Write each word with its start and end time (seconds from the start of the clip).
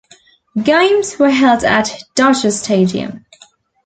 Games 0.63 1.19
were 1.19 1.29
held 1.29 1.63
at 1.63 1.93
Dodger 2.15 2.49
Stadium. 2.49 3.23